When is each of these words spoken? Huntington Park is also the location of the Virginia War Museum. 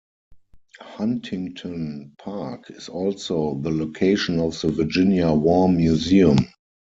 Huntington 0.79 2.13
Park 2.17 2.71
is 2.71 2.89
also 2.89 3.59
the 3.61 3.69
location 3.69 4.39
of 4.39 4.59
the 4.59 4.69
Virginia 4.71 5.31
War 5.31 5.69
Museum. 5.69 6.37